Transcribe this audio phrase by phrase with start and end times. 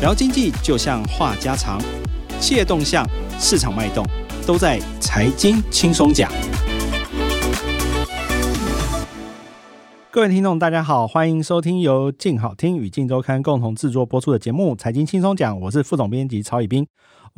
[0.00, 1.82] 聊经济就像话家常，
[2.38, 3.04] 企业动向、
[3.36, 4.06] 市场脉动，
[4.46, 6.30] 都在财经轻松讲。
[10.08, 16.86] 各位听众，大家好，欢迎收听由静好听与静周刊共同制作播出的节目《财经轻松讲》，我是副总编辑曹以斌。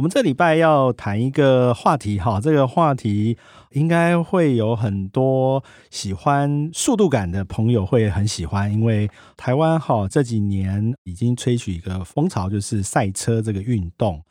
[0.00, 3.36] 我们这礼拜要谈一个话题，哈，这个话题
[3.72, 14.22] 应该会有很多喜欢速度感的朋友会很喜欢，因为台湾哈这几年已经吹起一个风潮，就是赛车这个运动。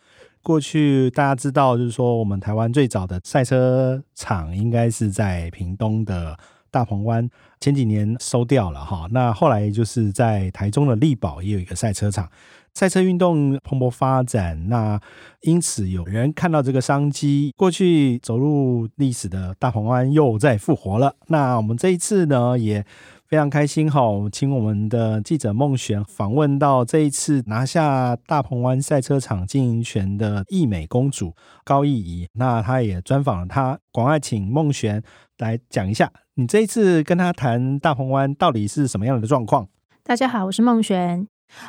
[0.42, 6.36] 过去大家知道，就是说我们台湾最早的赛车场应该是在屏东的
[6.72, 7.30] 大鹏湾，
[7.60, 9.08] 前几年收掉了哈。
[9.12, 12.28] 那后来就是在台中的力宝也有一个赛车场。
[12.74, 15.00] 赛车运动蓬勃发展，那
[15.42, 21.16] 因此有人看到这个商机，过去走入历史的大鹏湾又再复活了。
[21.28, 22.86] 那我们这一次呢，也
[23.28, 24.02] 非常开心哈，
[24.32, 35.04] 请我们的记者孟璇访问到这一次拿下大鹏湾赛车场经营权的义美公主高逸仪，那她也专访了她，赶快请孟璇
[35.38, 39.68] 来讲一下，你这一次跟她谈大鹏湾到底是什么样的状况？
[40.04, 41.28] 大家好，我是孟璇。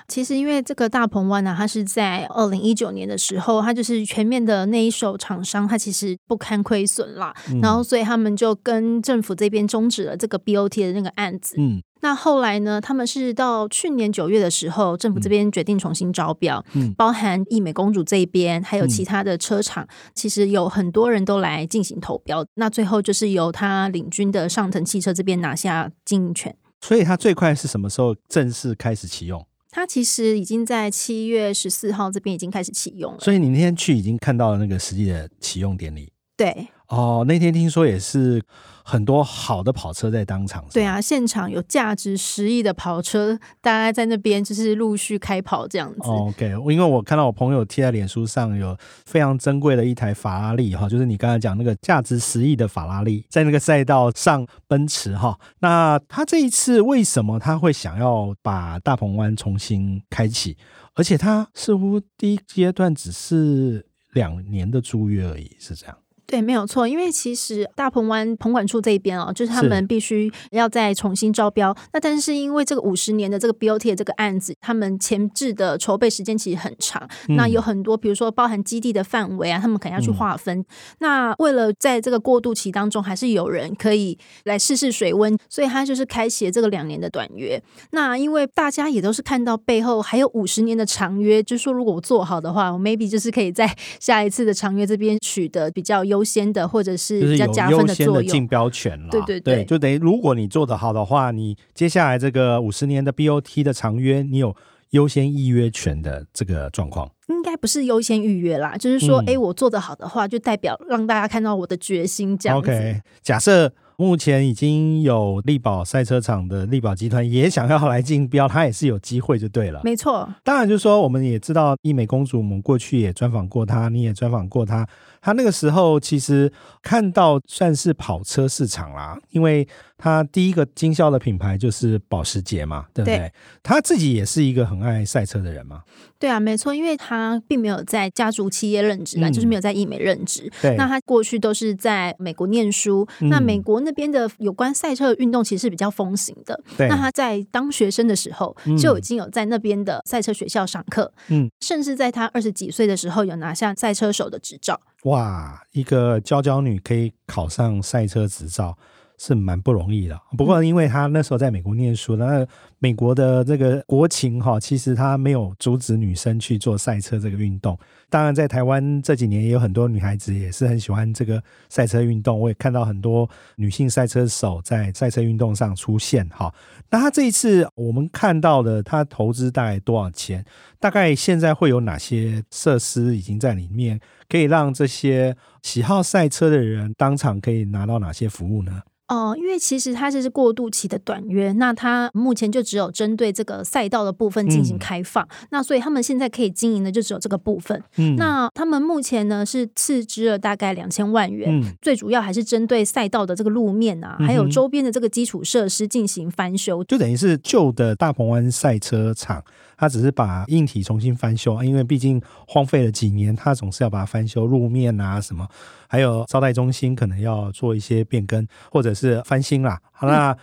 [0.09, 7.35] 其实，因为这个大鹏湾呢，它是在二零一九年的时候，它就是全面的那一手厂商，它其实不堪亏损啦。
[7.51, 11.57] 嗯、然后，所以他们就跟政府这边终止了这个 BOT 的那个案子。
[11.59, 22.45] 嗯，那后来呢，他们是到去年九月的时候，政府这边决定重新招标，嗯，包含义美公主这一边，还有其他的车厂，嗯、其实有很多人都来进行投标。
[22.55, 26.55] 那最后就是由他领军的上腾汽车这边拿下经营权。
[26.83, 29.47] 所以，他最快是什么时候正式开始启用？
[29.71, 36.13] 它其实已经在七月十四号这边已经开始启用了，所以你那天去已经看到了那个实际的启用典礼。
[36.37, 36.69] 对。
[36.91, 38.43] 哦，那天听说也是
[38.85, 40.65] 很多好的跑车在当场。
[40.73, 46.01] 对啊，现场有价值十亿的跑车，大家在那边就是陆续开跑这样子。
[46.03, 55.39] OK，因为我看到我朋友贴在脸书上有非常珍贵的一台法拉利哈，就是你刚才讲那个价值十亿的法拉利，在那个赛道上奔驰哈。
[55.61, 60.57] 那他这一次为什么他会想要把大鹏湾重新开启？
[60.95, 65.97] 而且他似乎第一阶段只是两年的租约而已，是这样。
[66.31, 71.77] 对，没有错，因为其实大鹏湾棚管处这一边哦，就是他们必须要再重新招标。
[71.93, 77.03] 那但是因为这个五十年的这个 BOT 的这个案子，他们前置的筹备时间其实很长。
[77.29, 80.57] 嗯、那有很多，比如说包含基地的范围啊，他们可能要去划分。
[80.61, 80.65] 嗯、
[81.01, 87.61] 那为了在这个过渡期当中，还是有人可以来试试水温，所以他就是开启了这个两年的短约。
[87.91, 96.20] 那因为大家也都是看到背后还有五十年的长约，就是说如果我做好的话，我 maybe 就是可以在下一次的长约这边取得比较优。
[96.21, 99.09] 优先的，或者是比较加分的作用，竞标权了。
[99.11, 104.55] 对对对，对，就等于如果你做得好的话，你接下来这个五十年的 BOT 的长约，你有
[104.91, 107.11] 优先预约权的这个状况。
[107.29, 112.69] 应该不是优先预约啦，就是说，哎、嗯，我做得好的话，就代表让大家看到我的决心这样子。
[112.69, 113.73] OK，假设。
[114.01, 119.83] 目前已经有力宝赛车场的力宝集团也想要来竞标，他也是有机会就对了。
[119.85, 124.89] 没错，当然就是说，我们也知道易美公主，我们过去也专访过她，你也专访过她。
[125.21, 129.67] 她那个时候其实看到算是跑车市场啦，因为
[129.99, 133.19] 他第一个经销的品牌就是保时捷嘛，对不对？
[133.19, 133.33] 对。
[133.63, 135.83] 她自己也是一个很爱赛车的人嘛。
[136.19, 140.51] 对啊，没错，因为他并没有在家族企业任职啦，嗯、就是没有在医美任职。
[140.61, 140.75] 对。
[140.77, 146.59] 那他过去都是在美国念书，嗯、那美国那边的有关赛车的运动其实是比较风行的。
[146.79, 146.89] 对。
[146.89, 154.81] 那他在当学生的时候就已经有在那边的赛车学校上课，嗯，甚至在他二十几岁的时候有拿下赛车手的执照。
[155.05, 158.77] 哇，一个娇娇女可以考上赛车执照。
[159.23, 162.47] 是蛮不容易的，不过因为她那时候在美国念书，那
[162.79, 167.79] 美国的这个国情哈，其实她没有阻止女生去做赛车这个运动。
[168.09, 176.51] 当然，在台湾这几年也有很多女孩子也是很喜欢这个赛车运动，我也看到很多女性赛车手在赛车运动上出现哈。
[176.89, 180.43] 那她这一次我们看到的，她投资大概多少钱？
[180.79, 188.83] 大概现在会有哪些设施已经在里面，可以让这些喜好赛车的人当场可以拿到哪些服务呢？
[189.09, 197.83] 哦，因为其实它这是过渡期的短约，那它目前就只有针对这个赛道的部分进行开放，嗯、那所以他们现在可以经营的就只有这个部分。
[197.97, 209.43] 嗯，那他们目前呢是斥资了大概两千万元，嗯、最主要还是针对赛道的这个路面啊，嗯、还有周边的这个基础设施进行翻修，就等于是旧的大鹏湾赛车场。
[209.77, 215.49] 它只是把硬体重新翻修，因为毕竟荒废了几年，它总是要把它翻翻修路面啊什么，
[215.89, 219.81] 还有招待中心可能要做一些变更或者是翻新啦。
[219.93, 220.37] 好，那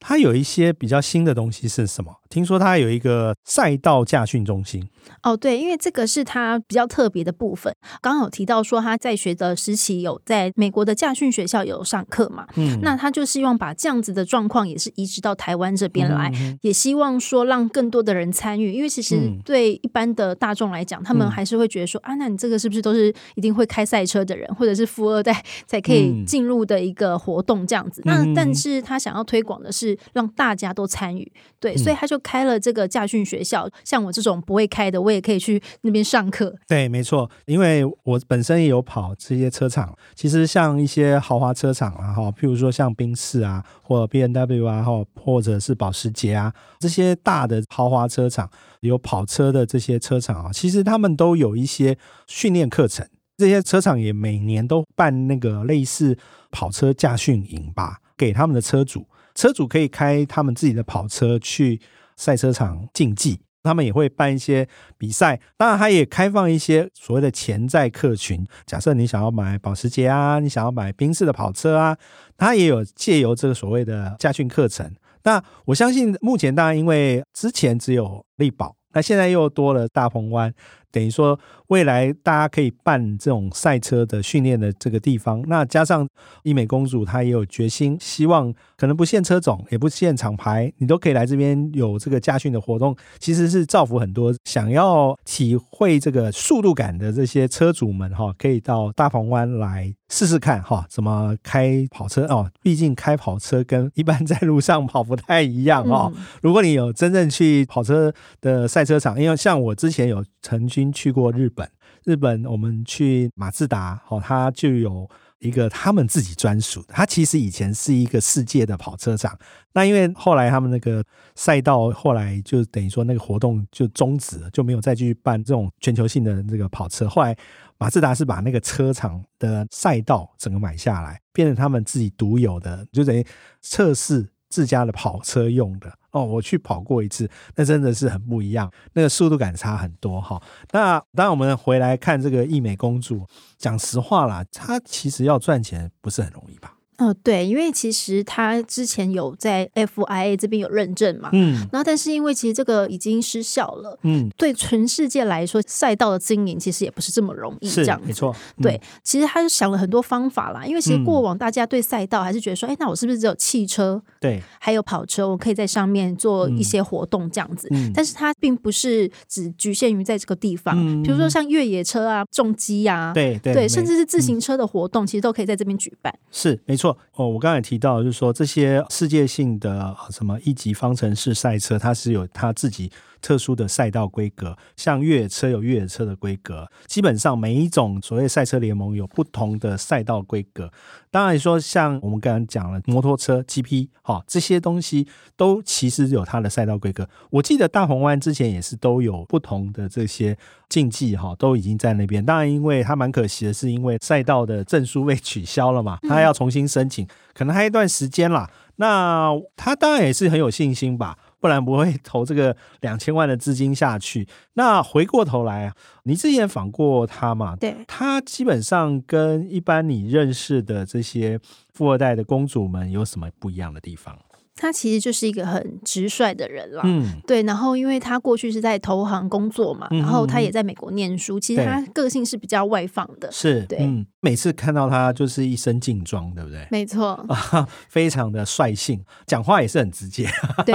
[0.00, 2.12] 它有一些比较新的东西是什么？
[2.30, 4.88] 听说他有一个赛道驾训中心。
[5.22, 7.74] 哦，对，因为这个是他比较特别的部分。
[8.00, 18.72] 刚刚有提到说他在学的时期有在美国的驾训学校有上课嘛，嗯，那他就希望把这样子的状况也是移植到台湾这边来，嗯、也希望说让更多的人参与。
[18.72, 28.00] 因为其实对一般的大众来讲，嗯、他们还是会觉得说啊，那你这个是不是都是一定会开赛车的人，或者是富二代才可以进入的一个活动这样子？
[28.04, 33.68] 嗯、那但是他想要推广的是让大家都参与，对，所以他就开了这个驾训学校。
[33.84, 36.54] 像我这种不会开的，我也可以去那边上课。
[36.68, 39.96] 对，没错，因为我本身也有跑这些车厂。
[40.14, 48.48] 其实像一些豪华车厂啊，哈，譬如说像宾士啊，或 BMW 啊，或或者是保时捷啊，这些大的豪华车厂
[48.80, 51.96] 有跑车的这些车厂啊，其实他们都有一些
[52.26, 53.06] 训练课程。
[53.36, 56.18] 这些车厂也每年都办那个类似
[56.50, 61.80] 跑车驾训营吧，给他们的车主，车主可以开他们自己的跑车去
[62.20, 63.40] 赛车场竞技。
[63.62, 68.42] 他们也会办一些比赛，当然，他也开放一些所谓的潜在客群。
[68.64, 71.94] 假设你想要买保时捷啊，你想要买宾士的跑车啊，
[72.38, 74.90] 他也有借由这个所谓的驾训课程。
[75.24, 80.50] 那我相信，目前当然因为之前只有力宝，那现在又多了大鹏湾。
[80.90, 81.38] 等于说，
[81.70, 86.06] 未来大家可以办这种赛车的训练的这个地方，那加上
[86.42, 102.50] 伊美公主她也有决心，希望可能不限车种，也不限厂牌，你都可以来这边有这个驾训的活动，其实是造福很多想要体会这个速度感的这些车主们哈，可以到大鹏湾来试试看哈，怎么开跑车哦。
[102.60, 106.12] 毕竟开跑车跟一般在路上跑不太一样哦。
[106.42, 110.90] 如果你有真正去跑车的赛车场，因为像我之前有曾经。
[110.92, 111.59] 去过日本，
[112.04, 115.08] 日本我们去马自达，哦，它就有
[115.38, 116.94] 一个他们自己专属的。
[116.94, 119.38] 它其实以前是一个世界的跑车场，
[119.72, 121.04] 那因为后来他们那个
[121.34, 127.08] 赛道后来就等于说那个活动就终止了，就没有再继续办这种全球性的这个跑车。
[127.08, 127.36] 后来
[127.78, 133.24] 马自达是把那个车场的赛道整个买下来，变成他们自己独有的，就等于
[133.60, 135.92] 测试自家的跑车用的。
[136.12, 140.40] 哦，我去跑过一次，那真的是很不一样，那个速度感差很多哈。
[140.72, 143.26] 那当，我们回来看这个义美公主，
[143.58, 146.74] 讲实话啦，她其实要赚钱不是很容易吧？
[147.00, 176.76] 哦，对，因为其实他之前有在 FIA 这边有认证嘛，嗯，然后但是因为其实这个已经失效了，嗯，对全世界来说，赛道的经营其实也不是这么容易，这样，没错，嗯、对，其实他就想了很多方法啦，因为其实过往大家对赛道还是觉得说，哎、嗯，那我是不是只有汽车，对，还有跑车，我可以在上面做一些活动这样子，嗯、但是它并不是只局限于在这个地方，嗯、比如说像越野车啊、重机啊，对对，对，甚至是自行车的活动，嗯、其实都可以在这边举办，是没
[177.14, 182.90] 哦，我刚才提到，就是说这些世界性的什么一级方程式赛车，它是有它自己
[183.20, 190.70] 特殊的赛道规格，像越野车有越野车的规格，基本上每一种所谓赛车联盟有不同的赛道规格。
[191.10, 197.08] 当然说，像我们刚刚讲了摩托车 GP，哈，这些东西都其实有它的赛道规格。
[197.30, 200.36] 我记得大红湾之前也是都有不同的这些
[200.68, 202.24] 竞技，哈，都已经在那边。
[202.24, 208.48] 当然，因为它蛮可惜的是，因为赛道的证书被取消了嘛，它要重新申请，可能还有一段时间啦。
[208.76, 211.18] 那他当然也是很有信心吧。
[211.40, 214.28] 不然不会投这个 两千万的资金下去。
[214.54, 215.72] 那回过头来，
[216.04, 217.56] 你之前访过他嘛？
[217.56, 221.40] 对，他基本上跟一般你认识的这些
[221.72, 224.16] 富二代的公主们有什么不一样的地方？
[224.60, 227.42] 他其实就是一个很直率的人啦，嗯，对。
[227.44, 231.40] 然后，因为他过去是在投行工作嘛，嗯、然后他也在美国念书。
[231.40, 234.04] 其实他个性是比较外放的，是对、嗯。
[234.20, 236.68] 每次看到他就是一身劲装，对不对？
[236.70, 240.28] 没错，啊， 非常的率性，讲话也是很直接。
[240.66, 240.74] 对，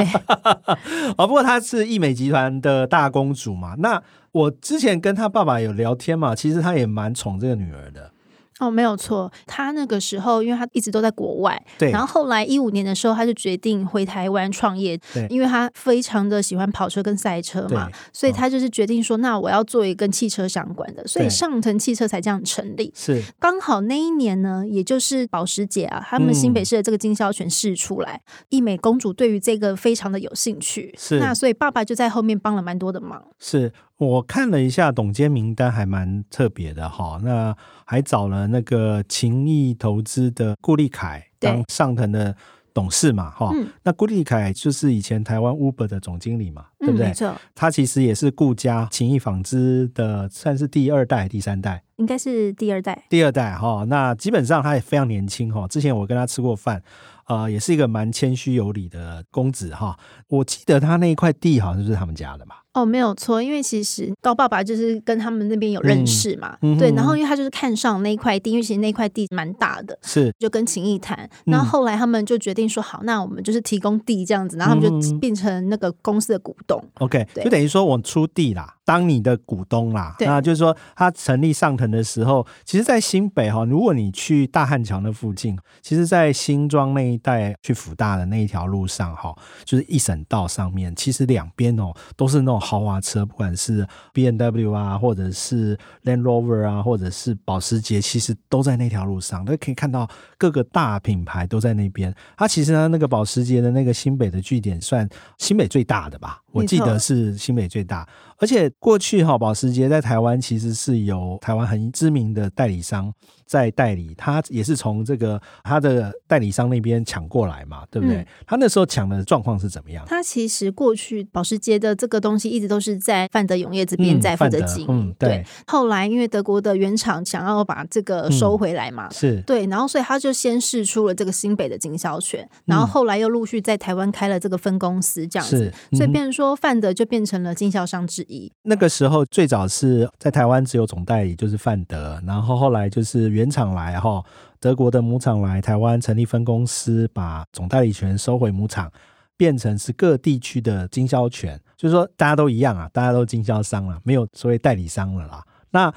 [1.15, 3.75] 哦，不过他是易美集团的大公主嘛。
[3.77, 4.01] 那
[4.31, 8.11] 我之前跟他爸爸有聊天嘛，其实他也蛮宠这个女儿的。
[8.59, 11.91] 哦，没有错，他那个时候，因为他一直都在国外，对。
[11.91, 15.27] 然后后来一五年的时候，他就决定回台湾创业，对。
[15.29, 22.93] 因为他非常的喜欢跑车跟赛车嘛，所以他就是决定说，那我要做一个跟汽车相关的，所以上腾汽车才这样成立。
[22.95, 31.19] 是，刚好那一年呢，也就是保时捷啊，他们新北市的这个经销权释出来，一、嗯、美公主对于这个非常的有兴趣，是。
[31.19, 33.73] 那所以爸爸就在后面帮了蛮多的忙，是。
[33.97, 37.19] 我看了一下董监名单，还蛮特别的哈。
[37.23, 42.35] 那还找了那个情谊投资的顾立凯当上腾的
[42.73, 43.51] 董事嘛哈。
[43.83, 47.07] 那顾立凯就是以前台湾 Uber 的总经理嘛，对不对？
[47.07, 47.33] 没错。
[47.53, 53.05] 他其实也是顾家情谊纺织的，算是第二代、第三代，应该是第二代。
[53.09, 53.85] 第二代哈。
[53.87, 55.67] 那基本上他也非常年轻哈。
[55.67, 56.83] 之前我跟他吃过饭。
[57.27, 59.97] 呃，也是一个蛮谦虚有礼的公子哈。
[60.27, 62.53] 我记得他那一块地好像就是他们家的嘛。
[62.75, 76.83] 哦，没有错，因为其实高爸爸就是跟他们那边有认识嘛，嗯、对，然后因为他就是看上那一块地，因为其实那块地蛮大的，是就跟秦毅谈，然后后来他们就决定说好，那我们就是提供地这样子，然后他们就变成那个公司的股东。
[76.95, 93.55] OK，对就等于说我出地啦，当你的股东啦，那就是说他成立上腾的时候，其实，在新北哈，如果你去大汉桥那附近，其实，在新庄那一带去福大的那一条路上哈，就是一省道上面，其实两边哦都是那种豪华车，不管。
[93.57, 100.05] 是 BMW 啊，或者是 Land Rover 啊，或者是保时捷，其实都在那条路上，都可以看到
[100.45, 102.13] 各个大品牌都在那边。
[102.37, 105.09] 它其实呢，那个保时捷的那个新北的据点算
[105.39, 106.39] 新北最大的吧？
[106.51, 108.07] 我记得是新北最大。
[108.37, 113.11] 而且过去哈，保时捷在台湾其实是由台湾很知名的代理商
[113.45, 118.17] 在代理，他也是从这个他的代理商那边抢过来嘛，对不对？
[118.17, 120.05] 嗯、他那时候抢的状况是怎么样？
[120.07, 125.45] 他其实过去保时捷的这个东西一直都是在范德永业这边在负责经营、嗯嗯，对。
[125.65, 138.51] 后来因为德国的原厂想要把这个收回来嘛，嗯、是对，然后所以他就先试出了这个新北的经销权，然后后来又陆续在台湾开了这个分公司，这样子，嗯、所以变成说范德就变成了经销商之一。
[138.63, 139.15] 那个时候。
[139.31, 142.21] 最早是在台湾只有总代理，就是范德。
[142.25, 144.23] 然后后来就是原厂来哈，
[144.59, 148.91] 德国的母厂来台湾成立分公司，把总代理权收回母厂，
[149.35, 151.59] 变成是各地区的经销权。
[151.75, 155.43] 就是说大家都一样啊，大家都经销商了，没有所谓代理商了啦。
[155.71, 155.93] 那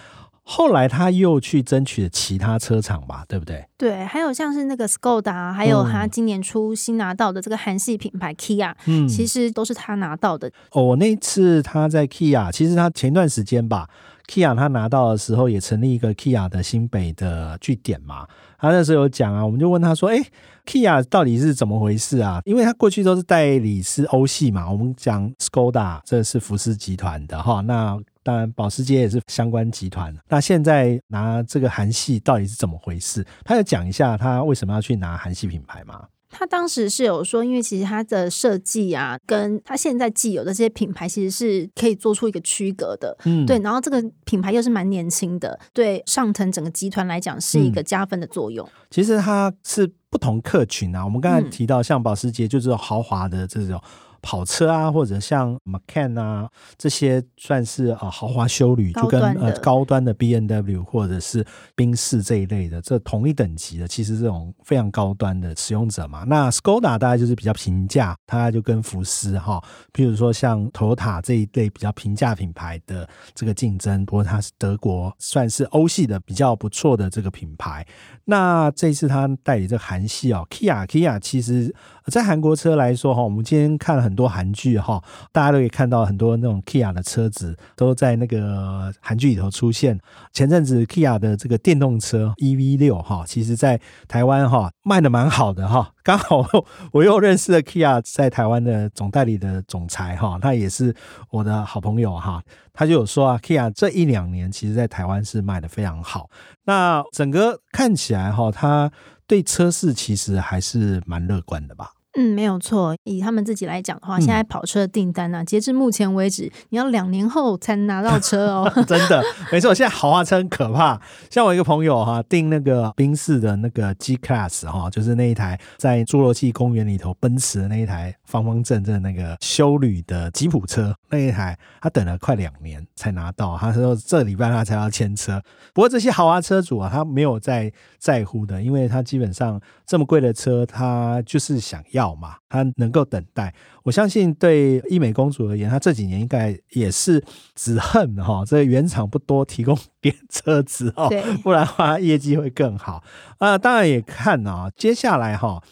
[0.51, 3.69] 后来他又去争取了其他车厂吧，对不对？
[3.77, 10.51] 对，还有像是那个 Skoda，还有他今年初新拿到的这个韩系品牌 Kia，嗯，其实都是他拿到的。
[10.71, 13.91] 哦，我那次他在 Kia，其实他前段时间吧
[14.27, 18.27] ，Kia 他拿到的时候也成立一个 Kia 的新北的据点嘛。
[18.59, 20.17] 他那时候有讲啊，我们就问他说：“哎
[20.65, 22.41] ，Kia 到底是怎么回事啊？
[22.47, 30.15] 因为他过去都是代理是欧系嘛，我们讲 Skoda 这是福斯集团的哈，那。”当然，保时捷也是相关集团。
[30.29, 33.25] 那现在拿这个韩系到底是怎么回事？
[33.43, 36.05] 他有讲一下他为什么要去拿韩系品牌吗？
[36.29, 43.17] 他当时是有说，因为其实他的设计啊，跟他现在既有的这些品牌其实是可以做出一个区隔的。
[43.25, 43.59] 嗯，对。
[43.61, 48.67] 然后这个品牌又是蛮年轻的，对上腾整个集团来讲是一个加分的作用。
[48.67, 51.03] 嗯，其实它是不同客群啊。
[51.03, 53.81] 我们刚才提到，像保时捷就是豪华的这种。
[54.21, 61.45] 跑车啊，或者像 Macan 啊，这些算是呃豪华修旅，就跟呃高端的 B N W 或者是
[61.75, 66.25] 宾士这一类的，这同一等级的，其实这种非常高端的使用者嘛。
[66.27, 74.05] 那 Skoda 大概就是比较平价，它就跟福斯哈，比如说像 Toyota 这一类比较平价品牌的这个竞争。
[74.05, 77.87] 不过它是德国，算是欧系的比较不错的这个品牌。
[78.25, 81.75] 那这次它代理这个韩系哦，Kia Kia 其实
[82.07, 90.01] 在韩国车来说哈，我们今天看了很多韩剧哈，大家都可以看到很多那种 Kia 的车子都在那个韩剧里头出现。
[90.33, 95.93] 前阵子 Kia 的这个电动车 EV 六哈，其实在台湾哈卖的蛮好的哈。
[96.03, 96.43] 刚好
[96.93, 100.95] 我又认识了 Kia 在台湾的总代理的总裁哈，他也是
[101.31, 102.43] 我的好朋友哈。
[102.73, 106.31] 他就有说啊，Kia 这一两年其实在台湾是卖的非常好。
[106.65, 108.91] 那整个看起来哈，他
[109.27, 111.91] 对车市其实还是蛮乐观的吧？
[112.21, 112.97] 嗯，没有错。
[113.05, 118.69] 以他们自己来讲的话，现在跑车的订单呢、啊，嗯、截至目前为止，你要两年后才能拿到车哦。
[118.89, 119.23] 真的，
[119.53, 119.73] 没错。
[119.73, 121.01] 现在豪华车很可怕。
[121.31, 133.57] 像我一个朋友哈，订那个宾士的那个 G Class 哈，就是那一台在侏罗纪公园里头奔驰的那一台方方正正那个修旅的吉普车那一台，他等了快两年才拿到。
[133.57, 135.41] 他说这礼拜他才要签车。
[135.73, 142.08] 不过这些豪华车主啊，他没有在在乎的，因为他基本上这么贵的车，他就是想要。
[142.15, 147.23] 嘛，他能够等待，我相信对伊美公主而言，她这几年应该也是
[147.55, 151.09] 只恨哈， 这个原厂不多提供点车子哦，
[151.43, 153.03] 不然的话业绩会更好
[153.39, 153.57] 啊。
[153.59, 155.63] 当然也看啊，接下来哈，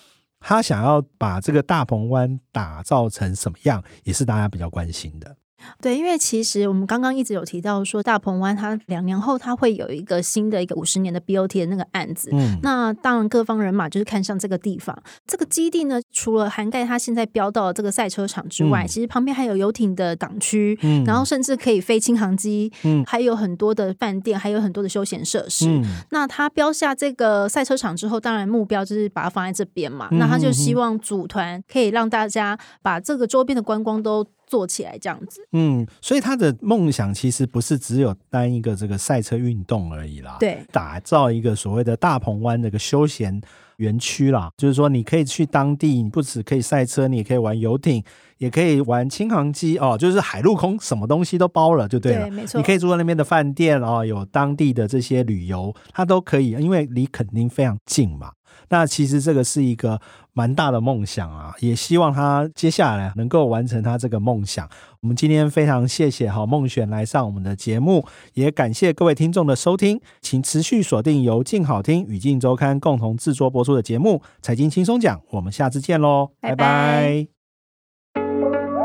[0.40, 5.36] 他想要把这个大鹏湾打造成什么样，也是大家比较关心的。
[5.80, 12.30] 对，因为其实我们刚刚一直有提到说，大鹏湾它两年后它会有一个新的一个五十年的 BOT 的那个案子。
[12.32, 14.96] 嗯，那当然各方人马就是看上这个地方。
[15.26, 25.66] 这个基地呢，除了涵盖它现在标到的这个赛车场之外，嗯、其实旁边还有游艇的港区，嗯，然后甚至可以飞轻航机，嗯，还有很多的饭店，还有很多的休闲设施。
[25.68, 30.08] 嗯，那它标下这个赛车场之后，当然目标就是把它放在这边嘛。
[30.10, 34.26] 嗯、那他就希望组团可以让大家把这个周边的观光都。
[34.46, 43.40] 做起来这样子，嗯，所以他的梦想其实不是只有单一个这个赛车运动而已啦，对，打造一个所谓的大鹏湾这个休闲
[43.78, 48.02] 园区啦，就是说你可以去当地，你不只可以赛车，你也可以玩游艇，
[48.38, 52.22] 也可以玩轻航机哦，就是海陆空什么东西都包了，就对了。
[52.22, 52.58] 对，没错。
[52.58, 58.32] 你可以住在那边的饭店哦，有当地的这些旅游，它都可以，因为离垦丁非常近嘛。
[58.68, 60.00] 那其实这个是一个
[60.32, 64.68] 蛮大的梦想啊，也希望他接下来能够完成他这个梦想。
[65.00, 68.04] 我们今天非常谢谢好梦璇来上我们的节目，
[68.34, 77.26] 也感谢各位听众的收听，请持续锁定由静好听与镜周刊共同制作播出的节目《财经轻松讲》，我们下次见喽，拜拜。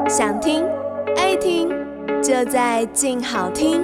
[0.07, 0.63] 想听
[1.15, 1.69] 爱听，
[2.21, 3.81] 就在静好听。